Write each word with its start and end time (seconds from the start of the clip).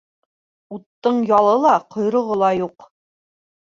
Уттың 0.77 1.21
ялы 1.33 1.53
ла, 1.65 1.75
ҡойроғо 1.97 2.39
ла 2.45 2.53
юҡ. 2.61 2.89